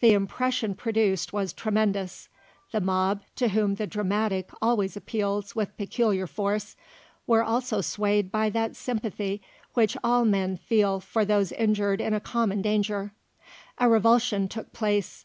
The 0.00 0.12
impression 0.12 0.74
produced 0.74 1.32
was 1.32 1.54
tremendous. 1.54 2.28
The 2.72 2.82
mob, 2.82 3.22
to 3.36 3.48
whom 3.48 3.76
the 3.76 3.86
dramatic 3.86 4.50
always 4.60 4.94
appeals 4.94 5.56
with 5.56 5.74
peculiar 5.78 6.26
force, 6.26 6.76
were 7.26 7.42
also 7.42 7.80
swayed 7.80 8.30
by 8.30 8.50
that 8.50 8.76
sympathy 8.76 9.40
which 9.72 9.96
all 10.04 10.26
men 10.26 10.58
feel 10.58 11.00
for 11.00 11.24
those 11.24 11.50
injured 11.50 12.02
in 12.02 12.12
a 12.12 12.20
common 12.20 12.60
danger. 12.60 13.12
A 13.78 13.88
revulsion 13.88 14.48
took 14.48 14.70
place. 14.74 15.24